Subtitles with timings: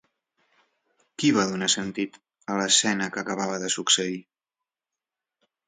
[1.21, 2.17] Qui va donar sentit
[2.53, 4.19] a l'escena que acabava de succeir?